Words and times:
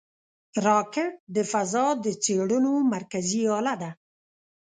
راکټ 0.67 1.11
د 1.35 1.37
فضا 1.51 1.85
د 2.03 2.05
څېړنو 2.23 2.73
مرکزي 2.93 3.41
اله 3.57 3.75
ده 3.81 3.91